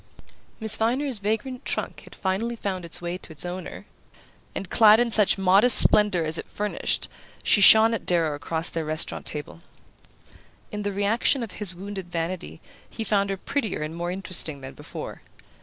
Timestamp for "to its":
3.17-3.45